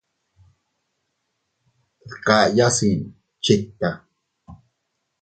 [2.09, 3.01] Dkayaasiin
[3.43, 3.87] chikta.